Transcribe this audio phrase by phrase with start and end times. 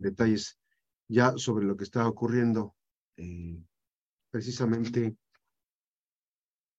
[0.00, 0.58] detalles
[1.08, 2.74] ya sobre lo que está ocurriendo
[3.16, 3.62] eh,
[4.30, 5.16] precisamente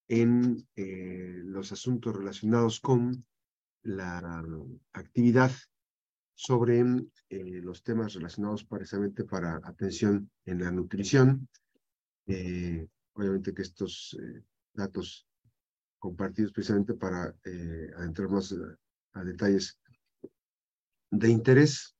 [0.07, 3.25] en eh, los asuntos relacionados con
[3.83, 4.43] la
[4.93, 5.51] actividad
[6.33, 6.79] sobre
[7.29, 11.47] eh, los temas relacionados precisamente para atención en la nutrición.
[13.13, 14.17] Obviamente que estos
[14.73, 15.27] datos
[15.99, 17.35] compartidos precisamente para
[17.97, 19.77] adentrarnos a, a, detalles
[21.11, 21.95] de interés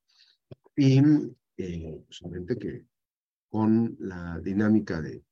[0.76, 1.02] y
[2.08, 2.86] solamente que
[3.50, 5.22] con la dinámica de,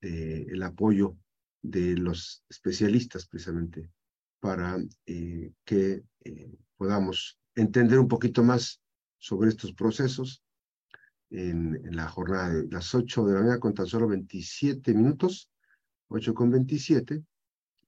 [0.00, 1.16] el apoyo
[1.62, 3.90] de los especialistas precisamente
[4.40, 4.78] para
[5.64, 6.04] que
[6.76, 8.80] podamos entender un poquito más
[9.18, 10.42] sobre estos procesos
[11.30, 15.50] en, la jornada de las 8 de la mañana con tan solo 27 minutos,
[16.08, 17.22] 8 con 27.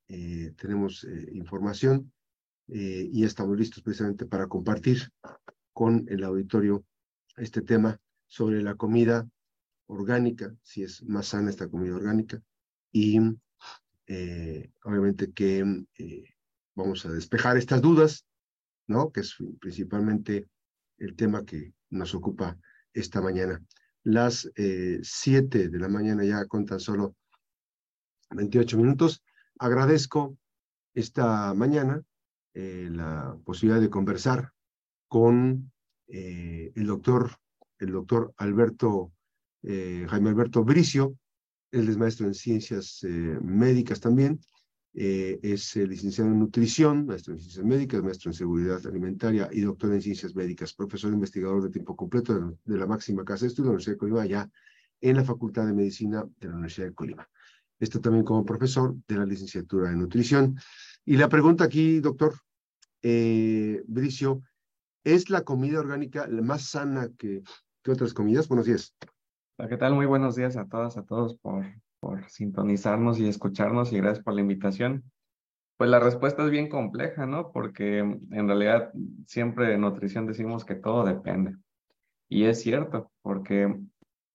[0.08, 2.12] Eh, tenemos eh, información
[2.68, 5.10] eh, y estamos listos precisamente para compartir
[5.78, 6.84] con el auditorio
[7.36, 9.28] este tema sobre la comida
[9.86, 12.42] orgánica, si es más sana esta comida orgánica,
[12.90, 13.20] y
[14.82, 15.86] obviamente que
[16.74, 18.26] vamos a despejar estas dudas
[18.88, 19.12] ¿no?
[19.12, 20.48] Que es principalmente
[20.98, 22.58] el tema que nos ocupa
[22.92, 23.62] esta mañana.
[24.02, 27.14] Las eh, 7 de la mañana ya con tan solo
[28.30, 29.22] 28 minutos.
[29.58, 30.36] Agradezco
[30.94, 32.02] esta mañana
[32.54, 34.52] eh, la posibilidad de conversar
[35.08, 35.72] con
[36.06, 37.32] eh, el doctor,
[37.78, 39.12] el doctor Alberto,
[39.62, 41.16] eh, Jaime Alberto Bricio,
[41.70, 43.00] él es maestro en ciencias
[43.42, 44.40] médicas también,
[44.94, 49.92] eh, es licenciado en nutrición, maestro en ciencias médicas, maestro en seguridad alimentaria y doctor
[49.92, 53.68] en ciencias médicas, profesor investigador de tiempo completo de, la máxima casa de estudio de
[53.68, 54.50] la Universidad de Colima, allá
[55.00, 57.28] en la Facultad de Medicina de la Universidad de Colima.
[57.78, 60.56] Esto también como profesor de la licenciatura en nutrición.
[61.04, 62.34] Y la pregunta aquí, doctor
[63.02, 64.42] eh, Bricio,
[65.04, 67.42] ¿es la comida orgánica la más sana que,
[67.82, 68.48] que otras comidas?
[68.48, 68.94] Buenos días.
[69.68, 69.94] ¿Qué tal?
[69.94, 71.64] Muy buenos días a todas, a todos por
[72.00, 75.04] por sintonizarnos y escucharnos y gracias por la invitación.
[75.76, 77.52] Pues la respuesta es bien compleja, ¿no?
[77.52, 78.92] Porque en realidad
[79.26, 81.56] siempre en nutrición decimos que todo depende.
[82.28, 83.78] Y es cierto, porque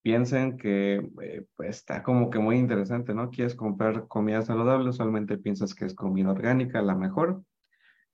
[0.02, 3.30] piensen que eh, pues está como que muy interesante, ¿no?
[3.30, 7.44] Quieres comprar comida saludable, usualmente piensas que es comida orgánica, la mejor.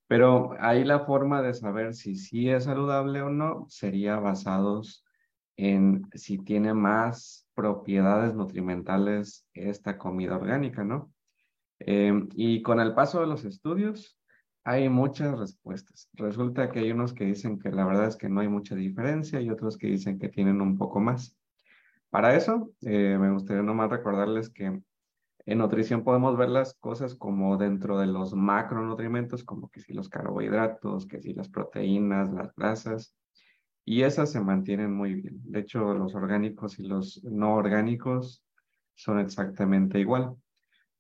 [0.10, 5.06] Pero ahí la forma de saber si sí es saludable o no sería basados
[5.56, 11.14] en si tiene más propiedades nutrimentales esta comida orgánica, ¿no?
[11.78, 14.18] Em, y con el paso de los estudios
[14.64, 16.10] hay muchas respuestas.
[16.14, 19.40] Resulta que hay unos que dicen que la verdad es que no hay mucha diferencia
[19.40, 21.38] y otros que dicen que tienen un poco más.
[22.10, 24.82] Para eso, eh, me gustaría nomás recordarles que
[25.50, 30.08] en nutrición podemos ver las cosas como dentro de los macronutrientes, como que si los
[30.08, 33.16] carbohidratos, que si las proteínas, las grasas,
[33.84, 35.42] y esas se mantienen muy bien.
[35.46, 38.44] De hecho, los orgánicos y los no orgánicos
[38.94, 40.36] son exactamente igual.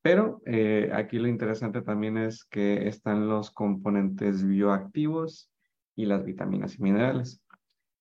[0.01, 5.51] Pero eh, aquí lo interesante también es que están los componentes bioactivos
[5.95, 7.43] y las vitaminas y minerales,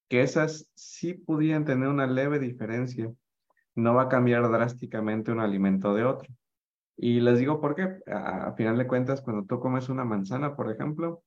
[0.09, 3.13] que esas sí pudieran tener una leve diferencia.
[3.79, 6.29] No va a cambiar drásticamente un alimento de otro.
[6.97, 8.01] Y les digo por qué.
[8.07, 11.23] A, a final de cuentas, cuando tú comes una manzana, por ejemplo,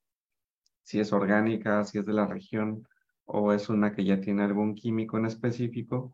[0.83, 2.87] si es orgánica, si es de la región,
[3.25, 6.13] o es una que ya tiene algún químico en específico,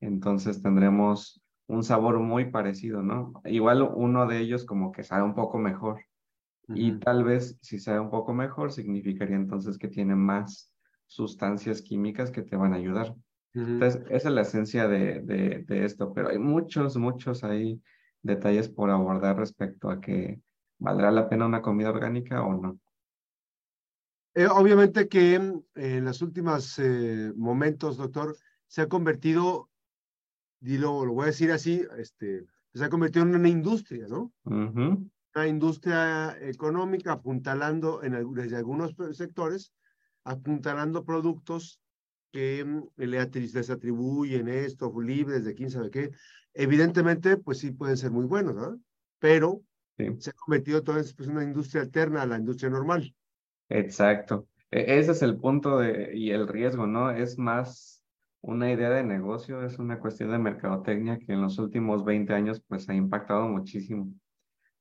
[0.00, 3.32] entonces tendremos un sabor muy parecido, ¿no?
[3.44, 6.02] Igual uno de ellos como que sabe un poco mejor.
[6.68, 10.74] Y tal vez si sabe un poco mejor, significaría entonces que tiene más
[11.06, 13.14] sustancias químicas que te van a ayudar.
[13.54, 17.80] Entonces, esa es la esencia de, de, de, esto, pero hay muchos, muchos ahí
[18.22, 20.40] detalles por abordar respecto a que
[20.78, 22.78] valdrá la pena una comida orgánica o no.
[24.34, 29.70] Eh, obviamente que en los últimos eh, momentos, doctor, se ha convertido,
[30.60, 32.44] y lo, voy a decir así, este,
[32.74, 34.32] se ha convertido en una industria, ¿no?
[34.44, 39.72] Una industria económica apuntalando en, desde algunos sectores,
[40.24, 41.80] apuntalando productos
[42.32, 42.64] que
[42.96, 46.10] le, les atribuyen esto, libres de quién sabe qué.
[46.54, 48.80] Evidentemente, pues sí pueden ser muy buenos, ¿no?
[49.18, 49.62] Pero
[50.18, 53.14] se ha convertido todo en pues, una industria alterna a la industria normal.
[53.68, 54.46] Exacto.
[54.70, 57.10] E, ese es el punto de, y el riesgo, ¿no?
[57.10, 58.04] Es más
[58.40, 62.62] una idea de negocio, es una cuestión de mercadotecnia que en los últimos 20 años
[62.66, 64.12] pues ha impactado muchísimo.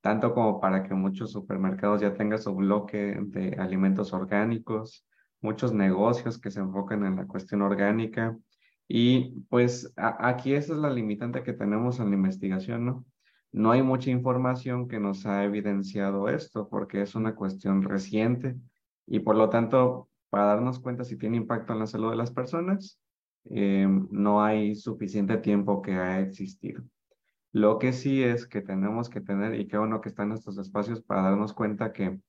[0.02, 5.06] Tanto como para que muchos supermercados ya tengan su bloque de alimentos orgánicos,
[5.48, 8.38] muchos negocios que se enfocan en la cuestión orgánica.
[8.88, 13.06] Y pues aquí esa es la limitante que tenemos en la investigación, ¿no?
[13.54, 18.56] No hay mucha información que nos ha evidenciado esto porque es una cuestión reciente
[19.06, 22.32] y por lo tanto, para darnos cuenta si tiene impacto en la salud de las
[22.32, 23.00] personas,
[23.46, 26.84] em, no hay suficiente tiempo que ha existido.
[27.54, 31.02] Lo que sí es que tenemos que tener, y qué bueno que están estos espacios
[31.02, 32.20] para darnos cuenta que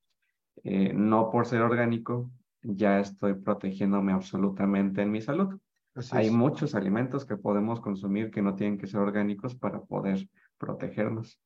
[0.63, 2.31] eh, no por ser orgánico
[2.61, 5.59] ya estoy protegiéndome absolutamente en mi salud.
[6.11, 10.27] Hay muchos alimentos que podemos consumir que no tienen que ser orgánicos para poder
[10.57, 11.39] protegernos.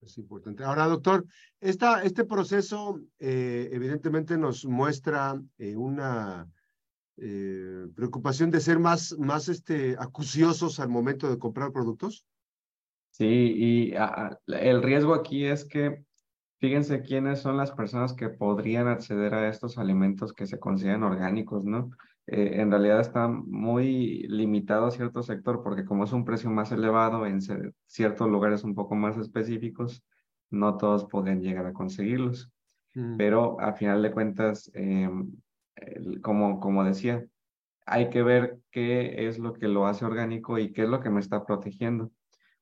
[0.00, 0.64] Es importante.
[0.64, 1.24] Ahora, doctor,
[1.60, 6.48] esta, este proceso eh, evidentemente nos muestra eh, una
[7.18, 12.26] eh, preocupación de ser más, más este, acuciosos al momento de comprar productos.
[13.10, 13.94] Sí, y
[14.46, 16.02] el riesgo aquí es que
[16.62, 21.64] fíjense quiénes son las personas que podrían acceder a estos alimentos que se consideran orgánicos,
[21.64, 21.90] ¿no?
[22.28, 26.70] Eh, en realidad está muy limitado a cierto sector porque como es un precio más
[26.70, 27.40] elevado en
[27.86, 30.04] ciertos lugares un poco más específicos,
[30.50, 32.52] no todos pueden llegar a conseguirlos.
[32.94, 33.16] Mm.
[33.16, 35.10] Pero a final de cuentas, eh,
[36.22, 37.26] como, como decía,
[37.86, 41.10] hay que ver qué es lo que lo hace orgánico y qué es lo que
[41.10, 42.12] me está protegiendo.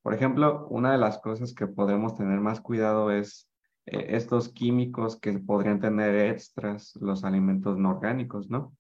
[0.00, 3.49] Por ejemplo, una de las cosas que podemos tener más cuidado es
[3.90, 8.76] eh, estos químicos que podrían tener extras los alimentos no orgánicos, ¿no?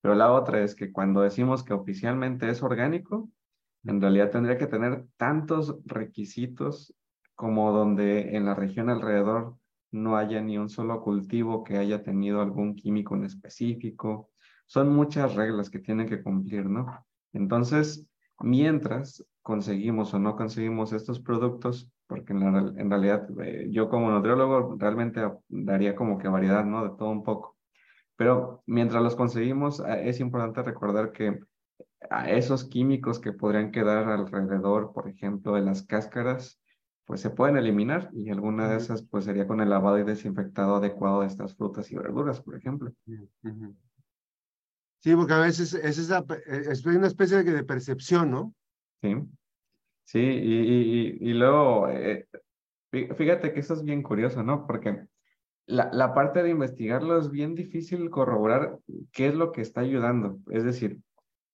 [0.00, 3.30] Pero la otra es que cuando decimos que oficialmente es orgánico,
[3.84, 6.94] en realidad tendría que tener tantos requisitos
[7.34, 9.56] como donde en la región alrededor
[9.90, 14.30] no haya ni un solo cultivo que haya tenido algún químico en específico.
[14.66, 17.06] Son muchas reglas que tienen que cumplir, ¿no?
[17.32, 18.06] Entonces,
[18.40, 25.20] mientras conseguimos o no conseguimos estos productos, porque en, realidad eh, yo como nutriólogo realmente
[25.48, 26.84] daría como que variedad, ¿no?
[26.84, 27.56] De todo un poco.
[28.16, 31.40] Pero mientras los conseguimos, eh, es importante recordar que
[32.10, 36.60] a esos químicos que podrían quedar alrededor, por ejemplo, de las cáscaras,
[37.06, 40.76] pues se pueden eliminar y alguna de esas pues sería con el lavado y desinfectado
[40.76, 42.92] adecuado de estas frutas y verduras, por ejemplo.
[45.00, 48.54] Sí, porque a veces es, esa, es una especie de percepción, ¿no?
[49.02, 49.16] Sí,
[50.04, 52.26] sí, y, y, luego, eh,
[52.90, 54.66] fíjate que eso es bien curioso, ¿no?
[54.66, 55.06] Porque
[55.66, 58.78] la, la, parte de investigarlo es bien difícil corroborar
[59.12, 60.38] qué es lo que está ayudando.
[60.50, 60.98] Es decir,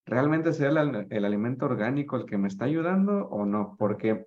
[0.04, 3.76] ¿realmente será el, el alimento orgánico el que me está ayudando o no?
[3.78, 4.26] Porque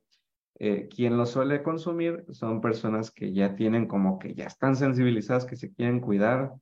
[0.59, 5.45] eh, quien lo suele consumir son personas que ya tienen como que ya están sensibilizadas,
[5.45, 6.53] que se quieren cuidar,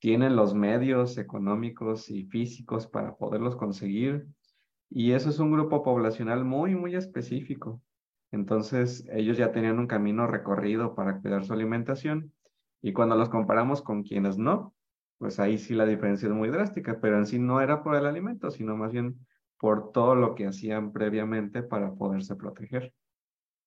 [0.00, 4.26] tienen los medios económicos y físicos para poderlos conseguir.
[4.90, 7.82] Y eso es un grupo poblacional muy, muy específico.
[8.30, 12.32] Entonces, ellos ya tenían un camino recorrido para cuidar su alimentación
[12.82, 14.74] y cuando los comparamos con quienes no,
[15.18, 18.06] pues ahí sí la diferencia es muy drástica, pero en sí no era por el
[18.06, 19.26] alimento, sino más bien
[19.58, 22.92] por todo lo que hacían previamente para poderse proteger.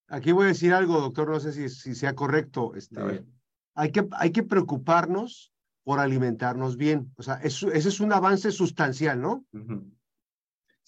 [0.08, 2.76] Aquí voy a decir algo, doctor, no sé si, si sea correcto.
[2.76, 3.26] Este,
[3.76, 5.54] hay, que, hay que preocuparnos
[5.84, 7.12] por alimentarnos bien.
[7.16, 9.46] O sea, eso, ese es un avance sustancial, ¿no?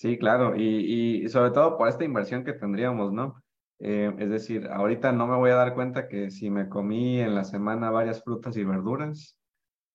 [0.04, 3.42] Sí, claro, y, y sobre todo por esta inversión que tendríamos, ¿no?
[3.80, 7.34] Eh, es decir, ahorita no me voy a dar cuenta que si me comí en
[7.34, 9.38] la semana varias frutas y verduras,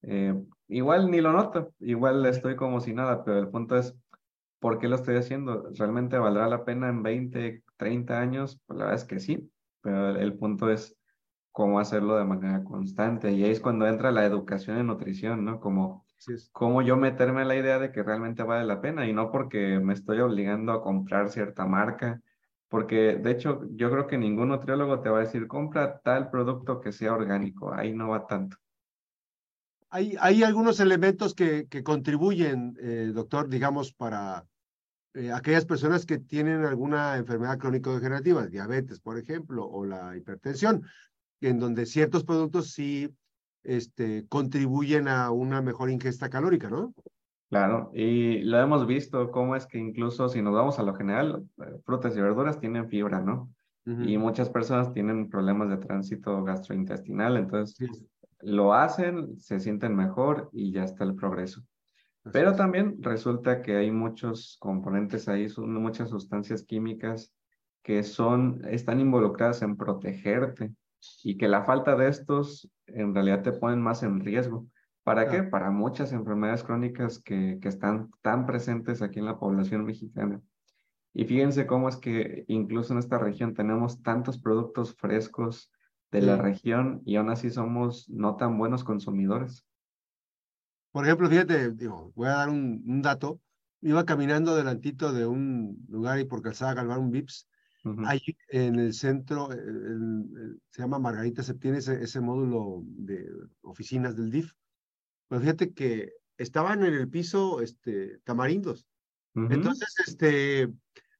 [0.00, 0.34] eh,
[0.68, 3.94] igual ni lo noto, igual estoy como si nada, pero el punto es,
[4.60, 5.68] ¿por qué lo estoy haciendo?
[5.74, 8.58] ¿Realmente valdrá la pena en 20, 30 años?
[8.66, 9.52] Pues la verdad es que sí,
[9.82, 10.96] pero el, punto es
[11.52, 13.30] cómo hacerlo de manera constante.
[13.32, 15.60] Y ahí es cuando entra la educación en nutrición, ¿no?
[15.60, 16.06] Como
[16.52, 19.78] cómo yo meterme en la idea de que realmente vale la pena y no porque
[19.78, 22.20] me estoy obligando a comprar cierta marca
[22.68, 26.80] porque de hecho yo creo que ningún nutriólogo te va a decir compra tal producto
[26.80, 28.56] que sea orgánico, ahí no va tanto.
[29.90, 34.44] Hay, hay algunos elementos que, que contribuyen, eh, doctor, digamos, para
[35.14, 40.82] eh, aquellas personas que tienen alguna enfermedad crónico-degenerativa, diabetes, por ejemplo, o la hipertensión,
[41.40, 43.08] en donde ciertos productos sí
[43.64, 46.94] este, contribuyen a una mejor ingesta calórica, ¿no?
[47.50, 51.46] Claro, y lo hemos visto, cómo es que incluso si nos vamos a lo general,
[51.58, 53.50] eh, frutas y verduras tienen fibra, ¿no?
[53.86, 58.04] Y muchas personas tienen problemas de tránsito gastrointestinal, entonces
[58.40, 61.62] lo hacen, se sienten mejor y ya está el progreso.
[62.30, 67.32] Pero también resulta que hay muchos componentes ahí, son muchas sustancias químicas
[67.82, 70.74] que son, están involucradas en protegerte
[71.22, 74.66] y que la falta de estos en realidad te ponen más en riesgo.
[75.04, 75.42] ¿Para qué?
[75.42, 80.40] Para muchas enfermedades crónicas que, que están tan presentes aquí en la población mexicana.
[81.14, 85.72] Y fíjense cómo es que incluso en esta región tenemos tantos productos frescos
[86.10, 89.64] de la región y aún así somos no tan buenos consumidores.
[90.92, 93.40] Por ejemplo, fíjate, digo, voy a dar un, un dato.
[93.80, 97.48] Iba caminando delantito de un lugar y por calzada Galvar, un VIPS.
[98.06, 103.28] Ahí en el centro, se llama Margarita, se tiene ese, ese módulo de
[103.62, 104.52] oficinas del DIF.
[105.28, 108.86] Pues fíjate que estaban en el piso este, tamarindos.
[109.34, 110.68] Entonces, este,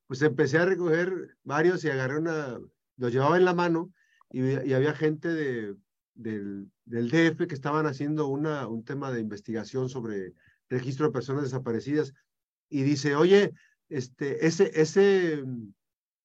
[0.09, 2.59] pues empecé a recoger varios y agarré una,
[2.97, 3.93] los llevaba en la mano
[4.31, 5.77] y, y había gente de,
[6.15, 10.35] del, del, DF que estaban haciendo una, un tema de investigación sobre
[10.69, 12.13] registro de personas desaparecidas
[12.69, 13.53] y dice, oye,
[13.89, 15.45] este, ese, ese,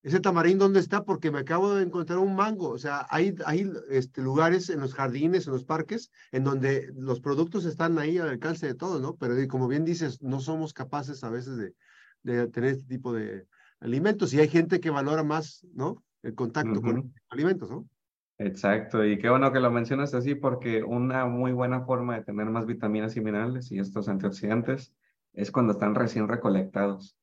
[0.04, 1.06] ese tamarín, ¿dónde está?
[1.06, 2.70] Porque me acabo de encontrar un mango.
[2.70, 7.22] O sea, hay, hay este, lugares en los jardines, en los parques, en donde los
[7.22, 9.16] productos están ahí al alcance de todos, ¿no?
[9.16, 11.74] Pero como bien dices, no somos capaces a veces de,
[12.24, 13.48] de tener este tipo de
[13.80, 16.04] alimentos y hay gente que valora más, ¿no?
[16.22, 17.88] El contacto con los alimentos, ¿no?
[18.40, 22.48] Exacto, y qué bueno que lo mencionas así porque una muy buena forma de tener
[22.48, 24.94] más vitaminas y minerales y estos antioxidantes
[25.34, 27.18] es cuando están recién recolectados.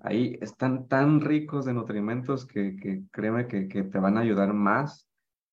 [0.00, 4.52] Ahí están tan ricos de nutrimentos que, que créeme que, que, te van a ayudar
[4.52, 5.08] más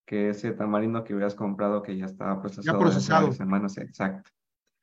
[0.05, 2.77] que ese tamarindo que hubieras comprado que ya estaba procesado.
[2.77, 3.31] Ya procesado.
[3.31, 4.31] Semanas, exacto.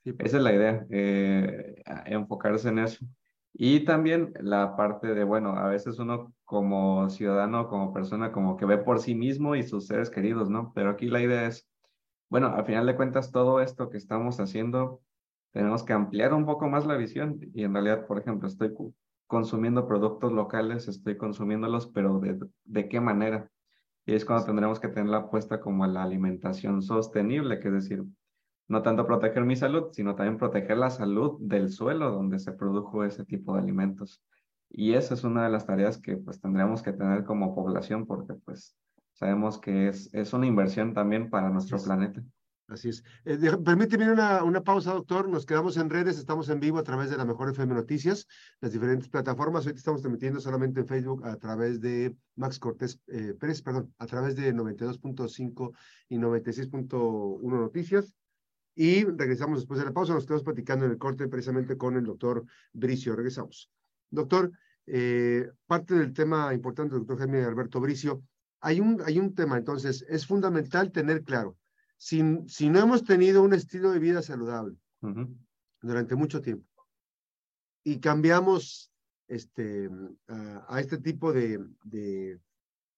[0.04, 0.16] Pues.
[0.20, 3.04] Esa es la idea, eh, enfocarse en eso.
[3.52, 8.66] Y también la parte de, bueno, a veces uno como ciudadano, como persona, como que
[8.66, 10.72] ve por sí mismo y sus seres queridos, ¿no?
[10.74, 11.68] Pero aquí la idea es,
[12.28, 15.00] bueno, al final de cuentas, todo esto que estamos haciendo
[15.52, 18.74] tenemos que ampliar un poco más la visión y en realidad, por ejemplo, estoy
[19.26, 23.50] consumiendo productos locales, estoy consumiéndolos, pero de, de qué manera.
[24.04, 27.74] Y es cuando tendremos que tener la apuesta como a la alimentación sostenible, que es
[27.74, 28.04] decir,
[28.68, 33.04] no tanto proteger mi salud, sino también proteger la salud del suelo donde se produjo
[33.04, 34.22] ese tipo de alimentos.
[34.70, 38.34] Y esa es una de las tareas que pues tendremos que tener como población porque
[38.34, 38.76] pues
[39.12, 42.22] sabemos que es, es una inversión también para nuestro planeta.
[42.68, 43.04] Así es.
[43.24, 45.28] Eh, permíteme una, una pausa, doctor.
[45.28, 48.26] Nos quedamos en redes, estamos en vivo a través de la Mejor FM Noticias,
[48.60, 49.64] las diferentes plataformas.
[49.64, 54.06] Ahorita estamos transmitiendo solamente en Facebook a través de Max Cortés eh, Pérez, perdón, a
[54.06, 55.76] través de 92.5
[56.08, 58.12] y 96.1 Noticias.
[58.74, 60.14] Y regresamos después de la pausa.
[60.14, 63.14] Nos quedamos platicando en el corte precisamente con el doctor Bricio.
[63.14, 63.70] Regresamos.
[64.10, 64.50] Doctor,
[64.86, 68.24] eh, parte del tema importante doctor Jaime Alberto Bricio,
[68.60, 71.56] hay un, hay un tema, entonces, es fundamental tener claro
[71.96, 74.76] si, si no hemos tenido un estilo de vida saludable
[75.80, 76.66] durante mucho tiempo
[77.84, 78.92] y cambiamos
[79.28, 79.88] este,
[80.28, 82.40] a, este tipo de, de,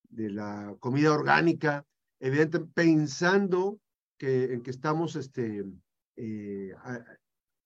[0.08, 1.86] de, la comida orgánica,
[2.20, 3.80] evidentemente pensando
[4.18, 5.64] que, en que estamos este,
[6.16, 6.74] eh,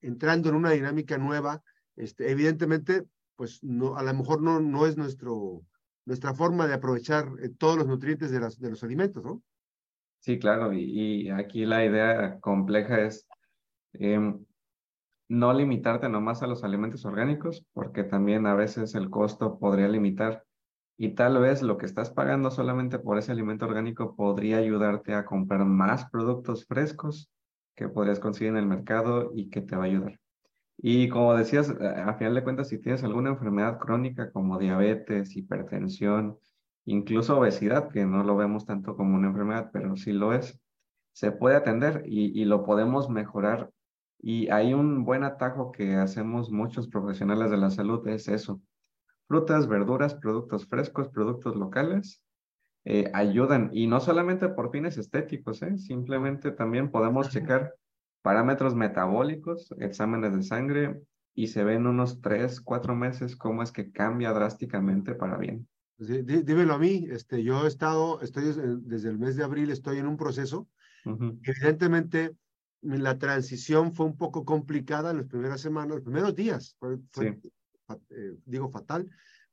[0.01, 1.62] entrando en una dinámica nueva,
[1.97, 5.65] este, evidentemente, pues no, a lo mejor no, no es nuestro,
[6.05, 9.43] nuestra forma de aprovechar eh, todos los nutrientes de, las, de los alimentos, ¿no?
[10.23, 13.26] Sí, claro, y, aquí la idea compleja es
[13.95, 14.45] em,
[15.29, 20.45] no limitarte nomás a los alimentos orgánicos, porque también a veces el costo podría limitar
[20.97, 25.25] y tal vez lo que estás pagando solamente por ese alimento orgánico podría ayudarte a
[25.25, 27.29] comprar más productos frescos
[27.75, 30.21] que podrías conseguir en el mercado y que te va a ayudar.
[30.79, 36.38] Y como decías, a final de cuentas, si tienes alguna enfermedad crónica como diabetes, hipertensión,
[36.85, 40.61] incluso obesidad, que no lo vemos tanto como una enfermedad, pero sí lo es,
[41.12, 43.71] se puede atender y, lo podemos mejorar.
[44.19, 48.61] Y hay un buen atajo que hacemos muchos profesionales de la salud, es eso.
[49.29, 52.23] Frutas, verduras, productos frescos, productos locales,
[52.85, 53.71] eh, ayudan.
[53.73, 55.77] Y no solamente por fines estéticos, ¿eh?
[55.79, 57.75] simplemente también podemos checar
[58.23, 61.03] parámetros metabólicos, exámenes de sangre,
[61.35, 65.67] y se ven unos tres, cuatro meses cómo es que cambia drásticamente para bien.
[65.99, 68.45] Dímelo a mí, este, yo he estado, estoy
[68.83, 70.69] desde el mes de abril, estoy en un proceso.
[71.05, 72.37] Evidentemente,
[72.81, 76.99] la transición fue un poco complicada en las primeras semanas, los primeros días, fue,
[78.11, 79.09] eh, digo fatal,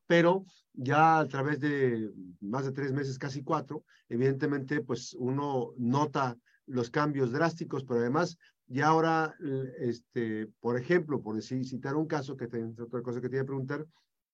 [0.07, 6.37] pero ya a través de más de tres meses, casi cuatro, evidentemente, pues uno nota
[6.65, 9.35] los cambios drásticos, pero además ya ahora,
[9.79, 13.43] este, por ejemplo, por decir, citar un caso que tengo otra cosa que te iba
[13.43, 13.85] a preguntar,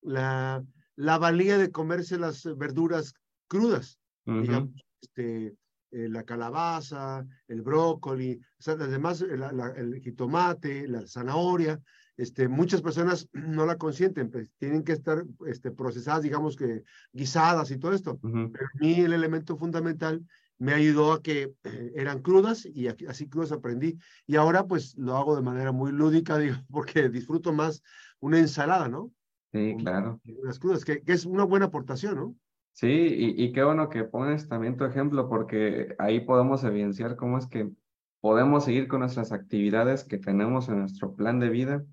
[0.01, 0.63] la,
[0.95, 3.13] la valía de comerse las verduras
[3.47, 4.71] crudas, digamos,
[5.01, 5.55] este,
[5.91, 11.79] eh, la calabaza, el brócoli, o sea, además el jitomate, la zanahoria,
[12.17, 17.71] este, muchas personas no la consienten, pues, tienen que estar este, procesadas, digamos que guisadas
[17.71, 18.19] y todo esto.
[18.21, 20.25] Pero a mí el elemento fundamental
[20.57, 23.97] me ayudó a que eh, eran crudas y así crudas aprendí.
[24.25, 27.83] Y ahora pues lo hago de manera muy lúdica, digo, porque disfruto más
[28.19, 29.11] una ensalada, ¿no?
[29.55, 30.19] Sí, claro.
[30.43, 32.35] Las crudas, que, que, es una buena aportación, ¿no?
[32.73, 37.37] Sí, y, y, qué bueno que pones también tu ejemplo, porque ahí podemos evidenciar cómo
[37.37, 37.71] es que
[38.19, 41.85] podemos seguir con nuestras actividades que tenemos en nuestro plan de vida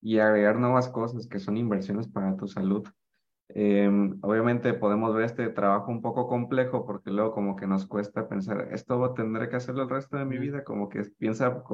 [0.00, 2.86] y agregar nuevas cosas que son inversiones para tu salud.
[3.48, 8.28] Em, obviamente podemos ver este trabajo un poco complejo porque luego como que nos cuesta
[8.28, 11.64] pensar, esto tendré que hacerlo el resto de mi vida, como que piensa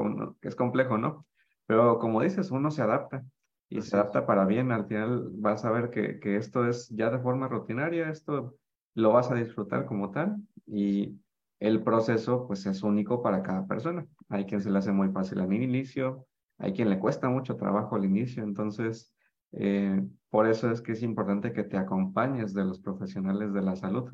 [0.41, 1.27] que es complejo, ¿no?
[1.67, 3.27] Pero como dices, uno se adapta
[3.69, 4.73] y se adapta para bien.
[4.73, 8.57] Al final vas a ver que, que esto es ya de forma rutinaria, esto
[8.95, 11.19] lo vas a disfrutar como tal y
[11.61, 14.07] el proceso pues es único para cada persona.
[14.29, 16.27] Hay quien se le hace muy fácil al inicio,
[16.59, 19.13] hay quien le cuesta mucho trabajo al inicio, entonces
[19.53, 23.77] eh, por eso es que es importante que te acompañes de los profesionales de la
[23.77, 24.13] salud.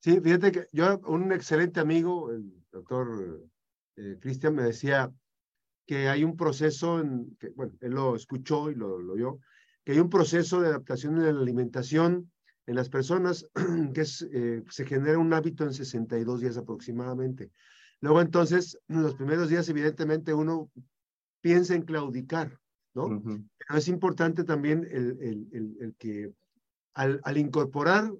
[0.00, 3.48] Sí, fíjate que yo, un excelente amigo, el doctor
[3.96, 5.10] eh, Cristian, me decía
[5.86, 9.40] que hay un proceso, en, que, bueno, él lo escuchó y lo, lo vio,
[9.84, 12.30] que hay un proceso de adaptación en la alimentación
[12.66, 13.48] en las personas
[13.94, 17.50] que es, eh, se genera un hábito en 62 días aproximadamente.
[18.00, 20.70] Luego entonces, en los primeros días evidentemente uno
[21.40, 22.58] piensa en claudicar,
[22.94, 23.22] ¿no?
[23.22, 26.32] Pero es importante también el, el, el, el que
[26.94, 28.12] al, al, incorporar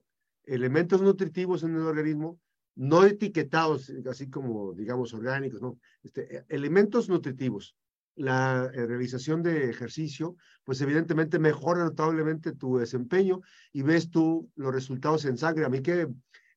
[0.44, 2.38] elementos nutritivos en el organismo,
[2.76, 5.78] no etiquetados, así como, digamos, orgánicos, ¿no?
[6.02, 7.74] Este, elementos nutritivos,
[8.14, 13.40] la eh, realización de ejercicio, pues evidentemente mejora notablemente tu desempeño
[13.72, 15.64] y ves tú los resultados en sangre.
[15.64, 16.08] A mí que,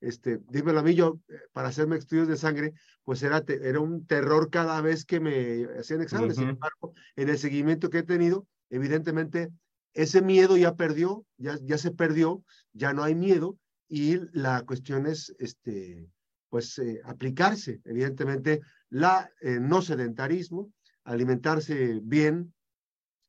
[0.02, 2.74] este, dímelo a mí, yo, eh, para hacerme estudios de sangre,
[3.04, 6.36] pues era, era un terror cada vez que me hacían exámenes.
[6.36, 9.50] Sin embargo, en el seguimiento que he tenido, evidentemente
[9.94, 13.58] ese miedo ya perdió, ya, ya se perdió, ya no hay miedo
[13.90, 16.08] y la cuestión es, este,
[16.50, 20.72] pues, eh, aplicarse, evidentemente, la eh, no sedentarismo,
[21.04, 22.54] alimentarse bien,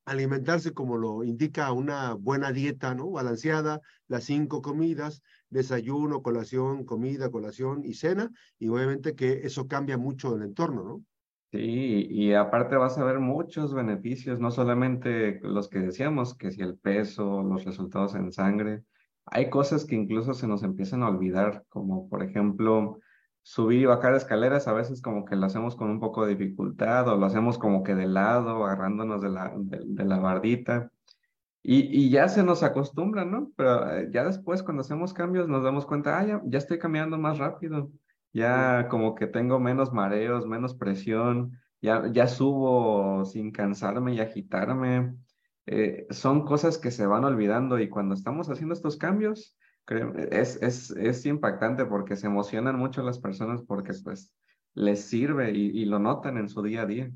[0.04, 3.10] alimentarse como lo indica una buena dieta, ¿no?
[3.10, 9.96] Balanceada, las cinco comidas, desayuno, colación, comida, colación y cena, y obviamente que eso cambia
[9.96, 11.04] mucho el entorno, ¿no?
[11.52, 16.62] Sí, y aparte vas a ver muchos beneficios, no solamente los que decíamos, que si
[16.62, 18.84] el peso, los resultados en sangre,
[19.26, 22.98] hay cosas que incluso se nos empiezan a olvidar, como por ejemplo
[23.42, 27.08] subir y bajar escaleras, a veces como que lo hacemos con un poco de dificultad
[27.08, 30.90] o lo hacemos como que de lado, agarrándonos de la, de, la bardita.
[31.62, 33.50] Y, ya se nos acostumbra, ¿no?
[33.56, 37.18] Pero eh, ya después cuando hacemos cambios nos damos cuenta, ah, ya, ya estoy caminando
[37.18, 37.90] más rápido,
[38.32, 45.14] ya como que tengo menos mareos, menos presión, ya, ya subo sin cansarme y agitarme.
[45.66, 49.56] Eh, son cosas que se van olvidando y cuando estamos haciendo estos cambios,
[50.30, 54.32] es, es, es impactante porque se emocionan mucho las personas porque pues
[54.74, 57.10] les sirve y, y lo notan en su día a día.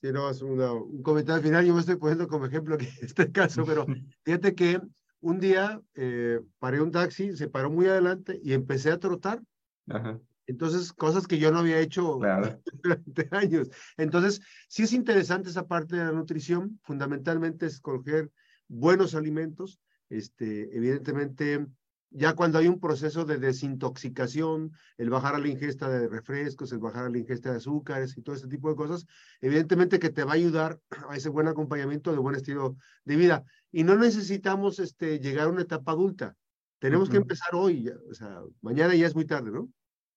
[0.00, 3.06] Sí, no, es una, un comentario final, yo me estoy poniendo como ejemplo aquí en
[3.06, 3.86] este caso, pero
[4.24, 4.80] fíjate que
[5.20, 9.42] un día eh, paré un taxi, se paró muy adelante y empecé a trotar.
[9.88, 10.20] Ajá.
[10.46, 12.60] Entonces, cosas que yo no había hecho claro.
[12.82, 13.70] durante años.
[13.96, 16.78] Entonces, sí es interesante esa parte de la nutrición.
[16.82, 18.30] Fundamentalmente es escoger
[18.68, 19.80] buenos alimentos.
[20.10, 21.66] Este, evidentemente,
[22.10, 26.78] ya cuando hay un proceso de desintoxicación, el bajar a la ingesta de refrescos, el
[26.78, 29.06] bajar a la ingesta de azúcares y todo ese tipo de cosas,
[29.40, 30.78] evidentemente que te va a ayudar
[31.08, 33.44] a ese buen acompañamiento de buen estilo de vida.
[33.72, 36.36] Y no necesitamos este, llegar a una etapa adulta.
[36.78, 37.12] Tenemos uh -huh.
[37.12, 39.68] que empezar hoy, o sea, mañana ya es muy tarde, ¿no?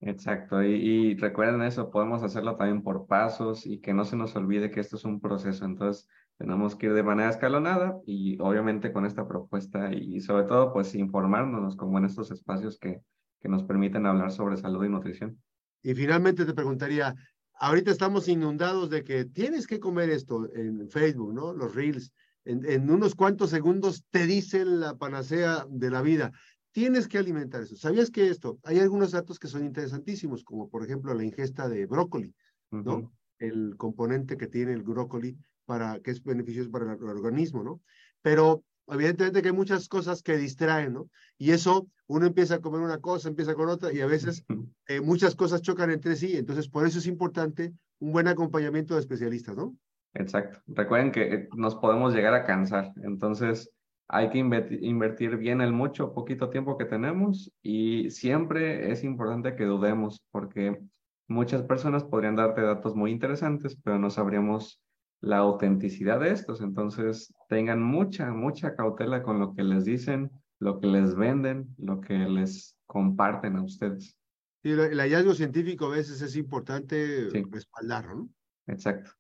[0.02, 4.70] Exacto, y, recuerden eso, podemos hacerlo también por pasos y que no se nos olvide
[4.70, 6.08] que esto es un proceso, entonces
[6.38, 10.94] tenemos que ir de manera escalonada y obviamente con esta propuesta y sobre todo pues
[10.94, 13.02] informándonos como en estos espacios que,
[13.42, 15.42] que nos permiten hablar sobre salud y nutrición.
[15.82, 17.16] Y finalmente te preguntaría,
[17.56, 21.54] ahorita estamos inundados de que tienes que comer esto en Facebook, ¿no?
[21.54, 22.12] Los reels,
[22.46, 26.32] en, en unos cuantos segundos te dicen la panacea de la vida
[26.72, 27.76] tienes que alimentar eso.
[27.76, 28.60] ¿Sabías que esto?
[28.64, 32.34] Hay algunos datos que son interesantísimos, como por ejemplo la ingesta de brócoli,
[32.72, 32.80] ¿no?
[32.80, 33.12] Uh -huh.
[33.40, 37.82] El componente que tiene el brócoli para que es beneficioso para el, organismo, ¿no?
[38.22, 41.10] Pero evidentemente que hay muchas cosas que distraen, ¿no?
[41.38, 44.44] Y eso, uno empieza a comer una cosa, empieza con otra, y a veces
[44.88, 49.02] eh, muchas cosas chocan entre sí, entonces por eso es importante un buen acompañamiento de
[49.02, 49.76] especialistas, ¿no?
[50.14, 50.60] Exacto.
[50.68, 53.70] Recuerden que nos podemos llegar a cansar, entonces
[54.08, 59.66] hay que invertir bien el mucho, poquito tiempo que tenemos y siempre es importante que
[59.66, 60.80] dudemos porque
[61.28, 64.82] muchas personas podrían darte datos muy interesantes, pero no sabríamos
[65.20, 66.62] la autenticidad de estos.
[66.62, 72.00] Entonces, tengan mucha, mucha cautela con lo que les dicen, lo que les venden, lo
[72.00, 74.18] que les comparten a ustedes.
[74.64, 77.44] Sí, el hallazgo científico a veces es importante sí.
[77.52, 78.30] respaldarlo, ¿no?
[78.68, 79.12] Exacto.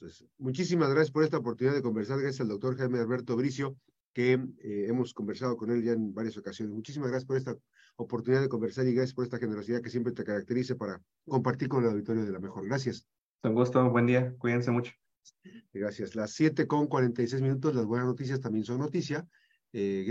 [0.00, 2.20] Entonces, muchísimas gracias por esta oportunidad de conversar.
[2.20, 3.76] Gracias al doctor Jaime Alberto Bricio,
[4.12, 6.72] que eh, hemos conversado con él ya en varias ocasiones.
[6.72, 7.56] Muchísimas gracias por esta
[7.96, 11.82] oportunidad de conversar y gracias por esta generosidad que siempre te caracteriza para compartir con
[11.82, 12.64] el auditorio de la mejor.
[12.66, 13.08] Gracias.
[13.42, 14.92] Un gusto, buen día, cuídense mucho.
[15.72, 16.14] Gracias.
[16.14, 19.26] Las 7 con 46 minutos, las buenas noticias también son noticia.
[19.72, 20.04] Eh,